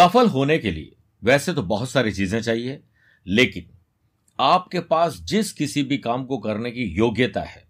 [0.00, 2.78] सफल होने के लिए वैसे तो बहुत सारी चीज़ें चाहिए,
[3.26, 3.66] लेकिन
[4.38, 7.62] आपके पास जिस किसी भी काम को करने की योग्यता है,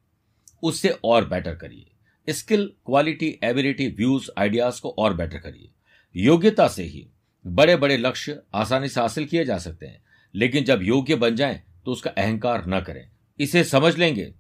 [0.62, 5.70] उससे और बेटर करिए। Skill quality ability views ideas को और बेटर करिए।
[6.14, 7.06] योग्यता से ही
[7.45, 10.02] बड़े बड़े लक्ष्य आसानी से हासिल किए जा सकते हैं,
[10.34, 13.09] लेकिन जब योग्य बन जाएँ तो उसका अहंकार न करें।
[13.41, 14.33] इसे समझ लेंगे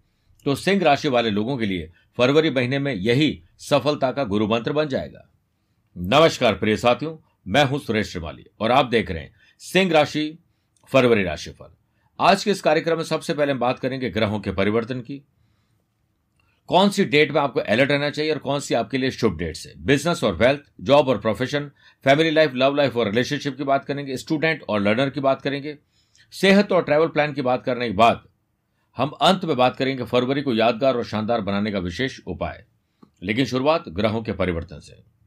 [0.46, 4.72] तो सिंह राशि वाले लोगों के लिए फरवरी महीने में यही सफलता का गुरु मंत्र
[4.72, 5.26] बन जाएगा।
[5.96, 7.16] नमस्कार प्रिय साथियों
[7.48, 10.38] मैं हूँ सुरेश श्रीमाली, और आप देख रहे हैं सिंह राशि,
[10.88, 11.72] फरवरी राशिफल।
[12.20, 15.22] आज के इस कार्यक्रम में सबसे पहले हम बात करेंगे ग्रहों के परिवर्तन की।
[16.66, 19.58] कौन सी डेट में आपको अलर्ट रहना चाहिए और कौन सी आपके लिए शुभ डेट
[19.66, 19.72] है?
[19.84, 21.70] बिज़नेस और वेल्थ, जॉब और profession,
[22.04, 25.78] family life, love life और रिलेशनशिप की बात करेंगे, स्टूडेंट और लर्नर की बात करेंगे,
[26.32, 28.28] सेहत और ट्रैवल प्लान की बात करने के बाद
[28.96, 32.64] हम अंत में बात करेंगे फरवरी को यादगार और शानदार बनाने का विशेष उपाय।
[33.22, 35.19] लेकिन शुरुआत ग्रहों के परिवर्तन से।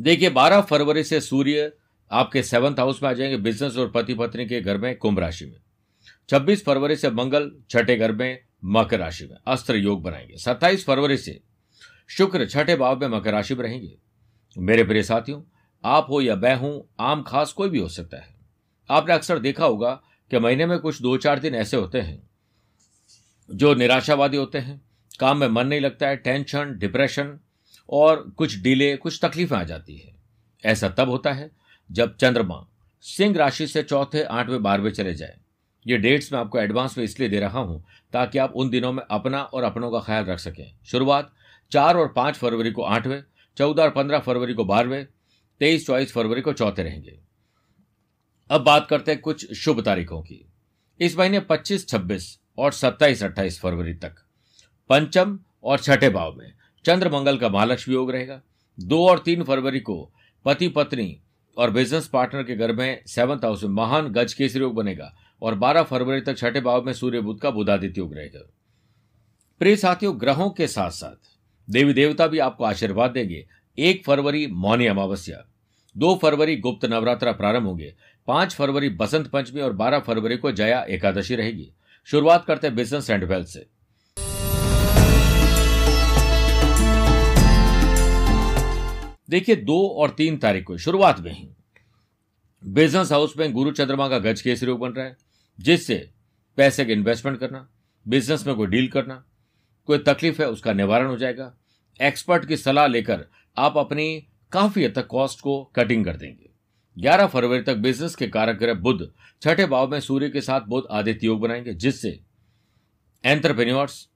[0.00, 1.72] देखिए 12 फरवरी से सूर्य
[2.10, 5.46] आपके सेवंथ हाउस में आ जाएँगे बिज़नेस और पति पत्नी के घर में, कुंभ राशि
[5.46, 5.56] में।
[6.28, 11.16] 26 फरवरी से मंगल, छठे घर में, मकर राशि में, अस्त्र योग बनाएँगे। 27 फरवरी
[11.16, 11.40] से
[12.08, 13.98] शुक्र, छठे भाव में मकर राशि में रहेंगे।
[14.58, 15.42] मेरे प्रिय साथियों,
[15.84, 18.34] आप हो या मैं हूँ, आम खास कोई भी हो सकता है।
[18.90, 22.30] आपने अक्सर देखा होगा कि महीने में कुछ दो चार दिन ऐसे होते हैं,
[23.50, 24.80] जो निराशावादी होते हैं,
[25.20, 27.38] काम में मन नहीं लगता है टेंशन डिप्रेशन
[27.88, 30.14] और कुछ डिले, कुछ तकलीफें आ जाती है।
[30.64, 31.50] ऐसा तब होता है
[31.90, 32.66] जब चंद्रमा
[33.00, 35.36] सिंह राशि से चौथे, आठवें, बारहवें चले जाए।
[35.86, 39.02] ये डेट्स मैं आपको एडवांस में इसलिए दे रहा हूँ ताकि आप उन दिनों में
[39.10, 41.32] अपना और अपनों का ख्याल रख सकें। शुरुआत
[41.72, 43.22] चार और पाँच फरवरी को आठवें,
[43.56, 45.06] चौदह और पंद्रह फरवरी को बारहवें,
[45.60, 47.18] तेईस, चौबीस फरवरी को चौथे रहेंगे।
[48.50, 50.44] अब बात करते हैं कुछ शुभ तारीखों की।
[51.00, 54.14] इस महीने पच्चीस, छब्बीस और सत्ताईस, अट्ठाईस फरवरी तक,
[54.90, 56.52] पंचम और छठे भाव में।
[56.84, 58.40] चंद्र मंगल का महालक्ष्मी योग रहेगा।
[58.80, 60.12] दो और तीन फरवरी को
[60.44, 61.20] पति, पत्नी
[61.56, 65.54] और बिज़नेस पार्टनर के घर में सेवंथ हाउस में महान गज केसरी योग बनेगा और
[65.54, 68.40] 12 फरवरी तक छठे भाव में सूर्य बुद्ध का बुधादित्य योग रहेगा।
[69.60, 71.36] प्रिय साथियों, ग्रहों के साथ साथ
[71.70, 73.46] देवी देवता भी आपको आशीर्वाद देंगे।
[73.78, 75.44] एक फरवरी मौनी अमावस्या,
[75.96, 77.94] दो फरवरी गुप्त नवरात्रा प्रारंभ होंगे,
[78.26, 81.72] पाँच फरवरी बसंत पंचमी और बारह फरवरी को जया एकादशी रहेगी।
[82.04, 83.66] शुरुआत करते हैं बिज़नेस एंड वेल्थ से।
[89.30, 91.48] देखिए, दो और तीन तारीख को शुरुआत में ही।
[92.64, 95.16] बिज़नेस हाउस में गुरु चंद्रमा का गज केसरी योग बन रहा है,
[95.60, 96.10] जिससे
[96.56, 97.70] पैसे का इन्वेस्टमेंट करना
[98.08, 99.24] बिज़नेस में कोई डील करना,
[99.86, 101.56] कोई तकलीफ़ है, उसका निवारण हो जाएगा।
[102.02, 103.26] एक्सपर्ट की सलाह लेकर
[103.58, 106.50] आप अपनी काफ़ी हद तक कॉस्ट को कटिंग कर देंगे।
[106.98, 109.12] 11 फरवरी तक बिज़नेस के कारक ग्रह बुद्ध
[109.42, 112.20] छठे भाव में सूर्य के साथ बुद्ध आदित्य योग बनाएँगे, जिससे
[113.24, 114.08] एंटरप्रेन्योर्स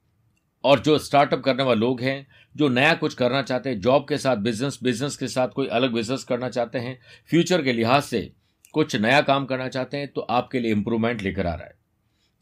[0.64, 4.18] और जो स्टार्टअप करने वाले लोग हैं जो नया कुछ करना चाहते हैं जॉब के
[4.18, 6.98] साथ बिज़नेस बिज़नेस के साथ कोई अलग बिज़नेस करना चाहते हैं
[7.30, 8.20] फ्यूचर के लिहाज से
[8.74, 11.74] कुछ नया काम करना चाहते हैं तो आपके लिए इंप्रूवमेंट लेकर आ रहा है।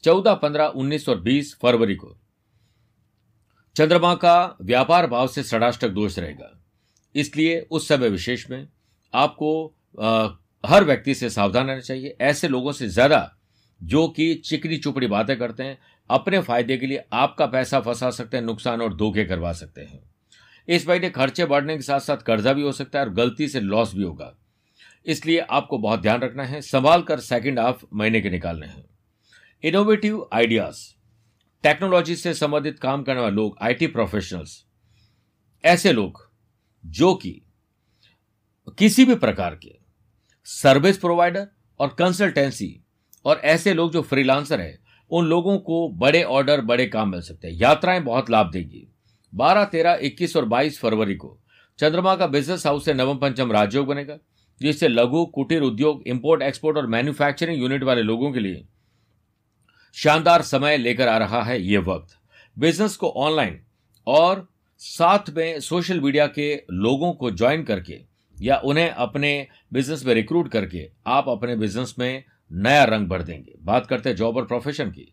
[0.05, 2.17] चौदह पंद्रह उन्नीस और बीस फरवरी को
[3.77, 6.51] चंद्रमा का व्यापार भाव से षडाष्टक दोष रहेगा।
[7.15, 8.67] इसलिए उस समय विशेष में
[9.15, 10.29] आपको आ,
[10.65, 13.37] हर व्यक्ति से सावधान रहना चाहिए। ऐसे लोगों से ज़्यादा
[13.81, 15.79] जो कि चिकनी चुपड़ी बातें करते हैं
[16.11, 20.03] अपने फ़ायदे के लिए आपका पैसा फंसा सकते हैं, नुकसान और धोखे करवा सकते हैं।
[20.69, 23.61] इस महीने खर्चे बढ़ने के साथ साथ कर्जा भी हो सकता है और गलती से
[23.61, 24.35] लॉस भी होगा।
[25.07, 28.85] इसलिए आपको बहुत ध्यान रखना है, संभाल कर सेकेंड हाफ़ महीने के निकालने हैं।
[29.65, 30.79] इनोवेटिव आइडियाज़
[31.63, 34.65] टेक्नोलॉजी से संबंधित काम करने वाले लोग आईटी प्रोफेशनल्स
[35.65, 36.29] ऐसे लोग
[36.85, 37.31] जो कि
[38.79, 39.75] किसी भी प्रकार के
[40.45, 41.47] सर्विस प्रोवाइडर
[41.81, 42.85] और कंसल्टेंसी
[43.25, 44.79] और ऐसे लोग जो फ्रीलांसर है
[45.13, 48.87] उन लोगों को बड़े ऑर्डर बड़े काम मिल सकते हैं। यात्राएँ बहुत लाभ देगी।
[49.33, 51.39] 12, 13, 21 और 22 फरवरी को
[51.79, 54.19] चंद्रमा का बिज़नेस हाउस से नवम पंचम राजयोग बनेगा
[54.61, 58.65] जिससे लघु कुटीर उद्योग इंपोर्ट एक्सपोर्ट और मैन्युफैक्चरिंग यूनिट वाले लोगों के लिए
[59.95, 62.17] शानदार समय लेकर आ रहा है ये वक्त।
[62.59, 63.61] बिज़नेस को ऑनलाइन
[64.07, 64.49] और
[64.79, 68.01] साथ में सोशल मीडिया के लोगों को ज्वाइन करके
[68.43, 73.55] या उन्हें अपने बिज़नेस में रिक्रूट करके आप अपने बिज़नेस में नया रंग भर देंगे।
[73.63, 75.13] बात करते हैं जॉब और प्रोफेशन की।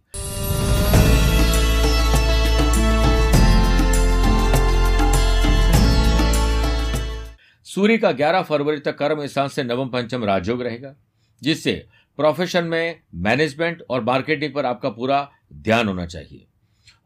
[7.65, 10.93] सूर्य का 11 फरवरी तक कर्म स्थान से नवम पंचम राजयोग रहेगा,
[11.41, 11.73] जिससे
[12.19, 16.45] प्रोफेशन में मैनेजमेंट और मार्केटिंग पर आपका पूरा ध्यान होना चाहिए।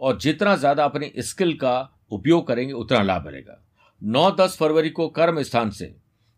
[0.01, 3.61] और जितना ज़्यादा अपनी स्किल का उपयोग करेंगे, उतना लाभ मिलेगा।
[4.01, 5.95] 9-10 फरवरी को कर्म स्थान से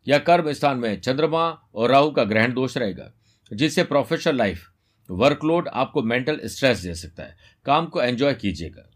[0.08, 1.44] या कर्म स्थान में चंद्रमा
[1.76, 3.12] और राहु का ग्रहण दोष रहेगा।
[3.52, 4.70] जिससे प्रोफेशनल लाइफ
[5.10, 7.36] वर्कलोड आपको मेंटल स्ट्रेस दे सकता है।
[7.66, 8.90] काम को एंजॉय कीजिएगा।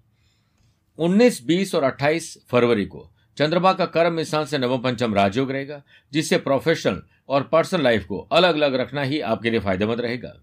[1.00, 5.82] 19, 20 और 28 फरवरी को चंद्रमा का कर्म स्थान से नवम पंचम राजयोग रहेगा
[6.12, 10.34] जिससे प्रोफेशनल और पर्सनल लाइफ को अलग अलग रखना ही आपके लिए फ़ायदेमंद रहेगा।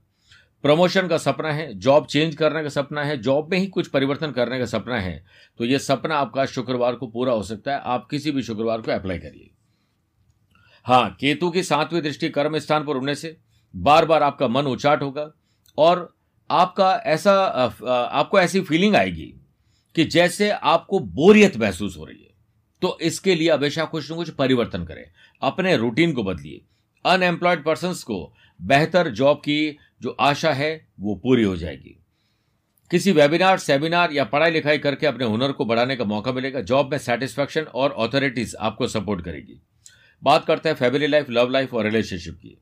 [0.65, 4.31] प्रमोशन का सपना है जॉब चेंज करने का सपना है जॉब में ही कुछ परिवर्तन
[4.33, 5.25] करने का सपना है
[5.59, 8.93] तो यह सपना आपका शुक्रवार को पूरा हो सकता है आप किसी भी शुक्रवार को
[8.93, 9.51] अप्लाई करिए।
[10.87, 13.37] हाँ केतु की सातवीं दृष्टि कर्म स्थान पर होने से
[13.75, 15.31] बार बार आपका मन उचाट होगा
[15.79, 16.13] और
[16.51, 19.33] आपका ऐसा आपको ऐसी फीलिंग आएगी
[19.95, 22.31] कि जैसे आपको बोरियत महसूस हो रही है।
[22.83, 25.05] तो इसके लिए हमेशा कुछ न कुछ परिवर्तन करें।
[25.43, 26.61] अपने रूटीन को बदलिए।
[27.05, 31.97] अनएम्प्लॉयड पर्सन को बेहतर जॉब की जो आशा है, वो पूरी हो जाएगी।
[32.91, 36.91] किसी वेबिनार सेमिनार या पढ़ाई लिखाई करके अपने हुनर को बढ़ाने का मौका मिलेगा। जॉब
[36.91, 39.61] में सेटिस्फैक्शन और ऑथोरिटीज आपको सपोर्ट करेगी।
[40.23, 42.59] बात करते हैं फैमिली लाइफ लव लाइफ और रिलेशनशिप की।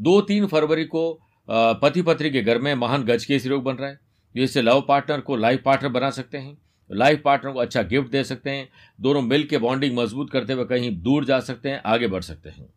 [0.00, 3.88] दो तीन फरवरी को पति पत्नी के घर में महान गज के रोग बन रहा
[3.88, 3.98] है।
[4.34, 6.56] जिससे लव पार्टनर को लाइफ पार्टनर बना सकते हैं।
[6.90, 8.68] लाइफ पार्टनर को अच्छा गिफ्ट दे सकते हैं।
[9.00, 12.48] दोनों मिल के बॉन्डिंग मज़बूत करते हुए कहीं दूर जा सकते हैं, आगे बढ़ सकते
[12.48, 12.68] हैं।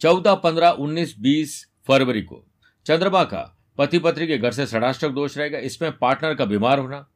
[0.00, 2.44] चौदह, पंद्रह, उन्नीस, बीस फरवरी को
[2.86, 7.06] चंद्रमा का पति पत्नी के घर से षडाष्टक दोष रहेगा। इसमें पार्टनर का बीमार होना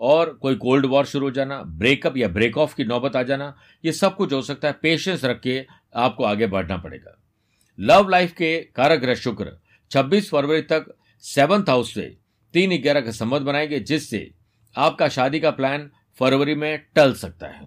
[0.00, 3.54] और कोई कोल्ड वॉर शुरू हो जाना, ब्रेकअप या ब्रेक ऑफ़ की नौबत आ जाना,
[3.84, 5.64] ये सब कुछ हो सकता है। पेशेंस रख के
[5.96, 7.22] आपको आगे बढ़ना पड़ेगा।
[7.78, 9.52] लव लाइफ के कारक ग्रह शुक्र।
[9.90, 10.86] 26 फरवरी तक
[11.24, 12.02] सेवंथ हाउस से
[12.54, 14.30] तीन ग्यारह का संबंध बनाएँगे, जिससे
[14.76, 15.90] आपका शादी का प्लान
[16.20, 17.66] फरवरी में टल सकता है।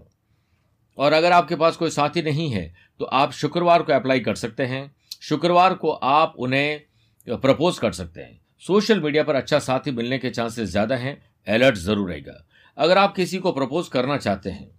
[0.97, 4.63] और अगर आपके पास कोई साथी नहीं है तो आप शुक्रवार को अप्लाई कर सकते
[4.65, 4.91] हैं।
[5.21, 6.81] शुक्रवार को आप उन्हें
[7.27, 11.17] प्रपोज कर सकते हैं। सोशल मीडिया पर अच्छा साथी मिलने के चांसेस ज़्यादा हैं।
[11.47, 12.43] अलर्ट ज़रूर रहेगा।
[12.77, 14.69] अगर आप किसी को प्रपोज करना चाहते हैं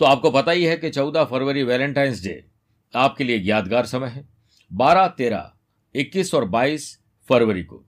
[0.00, 2.42] तो आपको पता ही है कि चौदह फरवरी वैलेंटाइंस डे
[2.94, 4.28] आपके लिए यादगार समय है।
[4.70, 5.50] बारह, तेरह,
[5.94, 6.98] इक्कीस और बाईस
[7.28, 7.84] फरवरी को।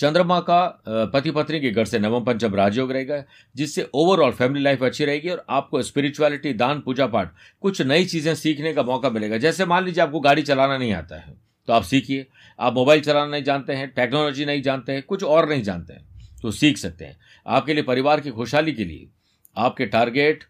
[0.00, 0.82] चंद्रमा का
[1.14, 3.22] पति पत्नी के घर से नवम पंचम राजयोग रहेगा
[3.56, 7.32] जिससे ओवरऑल फैमिली लाइफ अच्छी रहेगी और आपको स्पिरिचुअलिटी दान पूजा पाठ
[7.62, 11.16] कुछ नई चीज़ें सीखने का मौका मिलेगा। जैसे मान लीजिए आपको गाड़ी चलाना नहीं आता
[11.16, 11.34] है
[11.68, 12.26] तो आप सीखिए।
[12.58, 16.40] आप मोबाइल चलाना नहीं जानते हैं टेक्नोलॉजी नहीं जानते हैं, कुछ और नहीं जानते हैं
[16.42, 17.16] तो सीख सकते हैं।
[17.46, 19.08] आपके लिए परिवार की खुशहाली के लिए
[19.56, 20.44] आपके टारगेट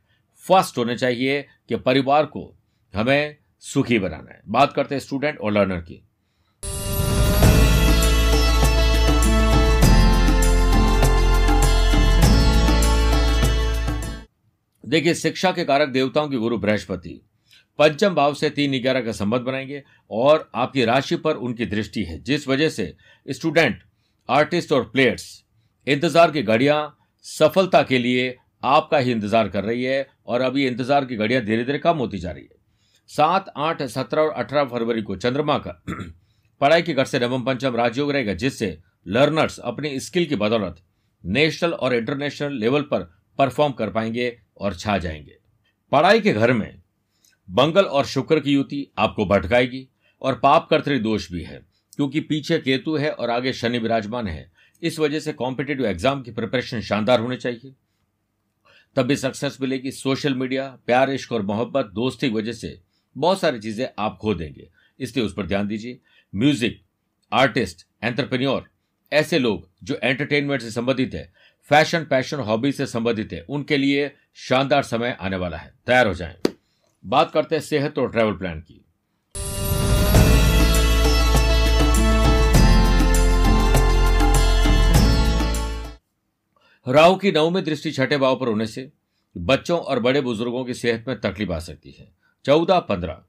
[0.45, 2.53] फ़र्स्ट होने चाहिए कि परिवार को
[2.95, 6.03] हमें सुखी बनाना है। बात करते हैं स्टूडेंट और लर्नर की।
[14.85, 17.21] देखिए, शिक्षा के कारक देवताओं के गुरु बृहस्पति।
[17.79, 22.19] पंचम भाव से तीन ग्यारह का संबंध बनाएँगे और आपकी राशि पर उनकी दृष्टि है।
[22.23, 22.95] जिस वजह से
[23.29, 23.83] स्टूडेंट
[24.29, 25.25] आर्टिस्ट और प्लेयर्स
[25.87, 26.81] इंतज़ार की घड़ियाँ
[27.25, 31.65] सफलता के लिए आपका ही इंतज़ार कर रही है और अभी इंतज़ार की घड़ियाँ धीरे
[31.65, 32.61] धीरे कम होती जा रही है।
[33.13, 35.83] सात, आठ, सत्रह और अठारह फरवरी को चंद्रमा का
[36.61, 40.77] पढ़ाई के घर से नवम, पंचम राजयोग रहेगा, जिससे लर्नर्स अपनी स्किल की बदौलत
[41.25, 43.03] नेशनल और इंटरनेशनल लेवल पर
[43.39, 45.37] परफॉर्म कर पाएँगे और छा जाएँगे।
[45.93, 46.81] पढ़ाई के घर में
[47.49, 49.89] मंगल और शुक्र की युति आपको भटकाएगी
[50.23, 51.61] और पाप कर्तरी दोष भी है,
[51.97, 54.51] क्योंकि पीछे केतु है और आगे शनि विराजमान है।
[54.83, 57.75] इस वजह से कॉम्पिटेटिव एग्ज़ाम की प्रिपरेशन शानदार होनी चाहिए।
[58.97, 62.81] तब भी सक्सेस मिलेगी। सोशल मीडिया प्यार, इश्क और मोहब्बत दोस्ती की वजह से
[63.17, 64.69] बहुत सारी चीज़ें आप खो देंगे।
[65.01, 65.99] इसलिए उस पर ध्यान दीजिए।
[66.33, 66.81] म्यूज़िक,
[67.33, 68.69] आर्टिस्ट, एंटरप्रेन्योर,
[69.13, 71.33] ऐसे लोग जो एंटरटेनमेंट से संबंधित है,
[71.71, 76.15] फ़ैशन, पैशन, हॉबी से संबंधित है, उनके लिए शानदार समय आने वाला है। तैयार हो
[76.15, 76.37] जाएँ।
[77.05, 78.79] बात करते हैं सेहत और ट्रैवल प्लान की।
[86.87, 88.91] राहु की नवमी दृष्टि छठे भाव पर होने से
[89.37, 93.23] बच्चों और बड़े बुज़ुर्गों की सेहत में तकलीफ़ आ सकती है। चौदह पंद्रह।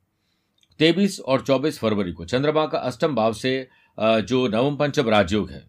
[0.80, 3.68] तेईस और चौबीस फरवरी को चंद्रमा का अष्टम भाव से
[3.98, 5.64] जो नवम पंचम राजयोग है,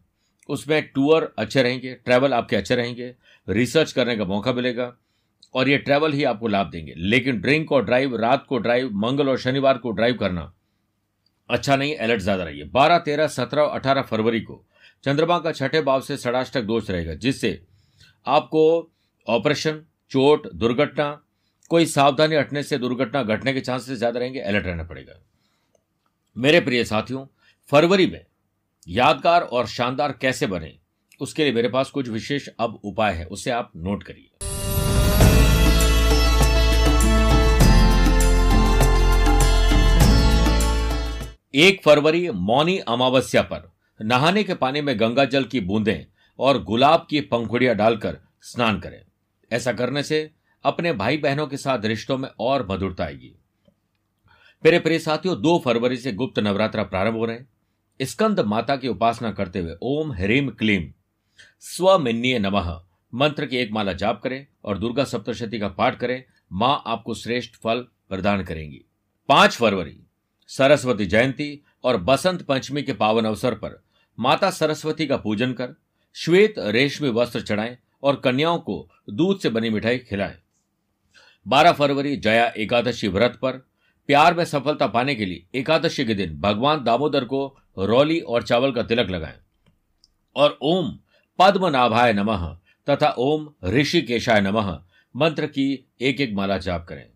[0.48, 3.14] उसमें टूर अच्छे रहेंगे, ट्रैवल आपके अच्छे रहेंगे,
[3.48, 4.92] रिसर्च करने का मौका मिलेगा,
[5.54, 9.28] और ये ट्रैवल ही आपको लाभ देंगे। लेकिन ड्रिंक और ड्राइव, रात को ड्राइव, मंगल
[9.28, 10.52] और शनिवार को ड्राइव करना
[11.50, 14.64] अच्छा नहीं, अलर्ट ज़्यादा रहिए। बारह, तेरह, सत्रह, अठारह फरवरी को
[15.04, 17.60] चंद्रमा का छठे भाव से षडाष्टक दोष रहेगा, जिससे
[18.26, 18.90] आपको
[19.26, 21.20] ऑपरेशन, चोट, दुर्घटना
[21.71, 25.12] कोई सावधानी हटने से दुर्घटना घटने के चांसेस ज़्यादा रहेंगे अलर्ट रहना पड़ेगा।
[26.37, 27.25] मेरे प्रिय साथियों,
[27.73, 28.25] फरवरी में
[28.88, 30.73] यादगार और शानदार कैसे बने,
[31.21, 34.30] उसके लिए मेरे पास कुछ विशेष अब उपाय है, उसे आप नोट करिए।
[41.59, 46.04] एक फरवरी, मौनी अमावस्या पर नहाने के पानी में गंगा जल की बूंदें
[46.38, 49.00] और गुलाब की पंखुड़ियाँ डालकर स्नान करें।
[49.50, 50.30] ऐसा करने से
[50.64, 53.35] अपने भाई बहनों के साथ रिश्तों में और मधुरता आएगी।
[54.64, 57.49] मेरे प्रिय साथियों, दो फरवरी से गुप्त नवरात्रा प्रारंभ हो रहे हैं।
[58.00, 60.92] स्कंद माता की उपासना करते हुए ओम ह्रीम क्लीम
[61.61, 62.71] स्वमिन्नीय नमः।
[63.14, 67.54] मंत्र की एक माला जाप करें और दुर्गा सप्तशती का पाठ करें। माँ आपको श्रेष्ठ
[67.54, 68.85] फल प्रदान करेंगी।
[69.28, 70.00] पाँच फरवरी,
[70.49, 73.83] सरस्वती जयंती और बसंत पंचमी के पावन अवसर पर
[74.18, 75.75] माता सरस्वती का पूजन कर,
[76.16, 78.76] श्वेत रेशमी वस्त्र चढ़ाएँ और कन्याओं को
[79.11, 80.38] दूध से बनी मिठाई खिलाएँ।
[81.46, 83.52] 12 फरवरी जया एकादशी व्रत पर।
[84.08, 87.46] प्यार में सफलता पाने के लिए एकादशी के दिन भगवान दामोदर को
[87.78, 89.38] रौली और चावल का तिलक लगाएँ।
[90.36, 90.98] और ओम
[91.38, 92.46] पद्मनाभाय नमः
[92.88, 94.70] तथा ओम ऋषिकेशाय नमः
[95.14, 97.06] मंत्र की एक एक माला जाप करें।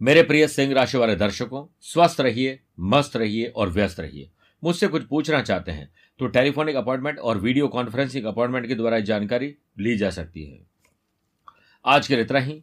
[0.00, 4.30] मेरे प्रिय सिंह राशि वाले दर्शकों, स्वस्थ रहिए, मस्त रहिए और व्यस्त रहिए।
[4.64, 5.88] मुझसे कुछ पूछना चाहते हैं
[6.20, 10.58] तो टेलीफोनिक अपॉइंटमेंट और वीडियो कॉन्फ्रेंसिंग अपॉइंटमेंट के द्वारा जानकारी ली जा सकती है।
[11.84, 12.62] आज के लिए इतना ही।